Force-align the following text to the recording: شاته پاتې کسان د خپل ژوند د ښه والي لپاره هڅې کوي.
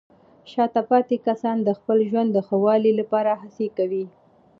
شاته 0.51 0.81
پاتې 0.89 1.15
کسان 1.27 1.57
د 1.63 1.69
خپل 1.79 1.97
ژوند 2.09 2.29
د 2.33 2.37
ښه 2.47 2.57
والي 2.65 2.91
لپاره 2.99 3.31
هڅې 3.41 3.67
کوي. 3.77 4.05